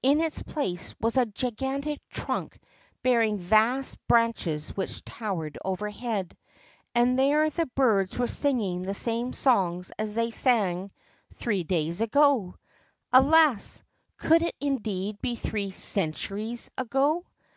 [0.00, 2.56] In its place was a gigantic trunk
[3.02, 6.36] bearing vast branches which towered overhead.
[6.94, 10.92] And there the birds were singing the same songs as they sang
[11.34, 12.54] three days ago!
[13.12, 13.82] Alas!
[14.18, 17.24] could it indeed be three centuries ago?